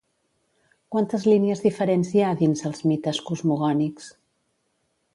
[0.95, 4.13] Quantes línies diferents hi ha dins els mites cosmogònics?